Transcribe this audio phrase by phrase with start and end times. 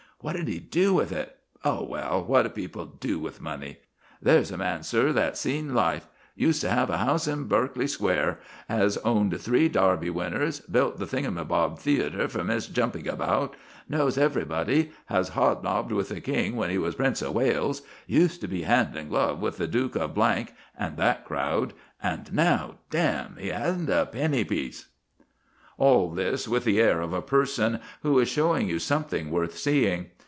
[0.23, 1.35] What did he do with it?
[1.65, 3.77] Oh, well, what do people do with money?
[4.21, 8.39] There's a man, sir, that's seen life: used to have a house in Berkeley Square;
[8.69, 13.53] has owned three Derby winners; built the Thingamybob Theatre for Miss Jumpabouty;
[13.89, 18.47] knows everybody; has hobnobbed with the King when he was Prince of Wales; used to
[18.47, 20.15] be hand in glove with the Duke of
[20.77, 23.37] and that crowd; and now, damme!
[23.39, 24.85] he hasn't a pennypiece."
[25.77, 30.11] All this with the air of a person who is showing you something worth seeing.